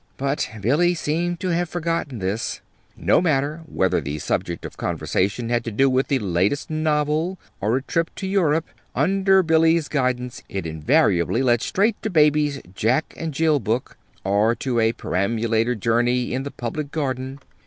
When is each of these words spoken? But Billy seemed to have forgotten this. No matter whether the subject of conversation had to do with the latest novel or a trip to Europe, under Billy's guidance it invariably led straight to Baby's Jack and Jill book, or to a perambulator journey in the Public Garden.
But 0.17 0.49
Billy 0.61 0.95
seemed 0.95 1.39
to 1.41 1.49
have 1.49 1.69
forgotten 1.69 2.17
this. 2.17 2.61
No 2.97 3.21
matter 3.21 3.61
whether 3.67 4.01
the 4.01 4.17
subject 4.17 4.65
of 4.65 4.75
conversation 4.75 5.49
had 5.49 5.63
to 5.65 5.71
do 5.71 5.91
with 5.91 6.07
the 6.07 6.17
latest 6.17 6.71
novel 6.71 7.37
or 7.59 7.77
a 7.77 7.83
trip 7.83 8.09
to 8.15 8.25
Europe, 8.27 8.65
under 8.95 9.43
Billy's 9.43 9.87
guidance 9.87 10.41
it 10.49 10.65
invariably 10.65 11.43
led 11.43 11.61
straight 11.61 12.01
to 12.01 12.09
Baby's 12.09 12.59
Jack 12.73 13.13
and 13.15 13.31
Jill 13.31 13.59
book, 13.59 13.95
or 14.23 14.55
to 14.55 14.79
a 14.79 14.93
perambulator 14.93 15.75
journey 15.75 16.33
in 16.33 16.41
the 16.41 16.49
Public 16.49 16.89
Garden. 16.89 17.37